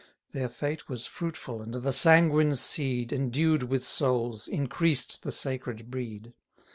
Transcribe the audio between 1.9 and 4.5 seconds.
sanguine seed, Endued with souls,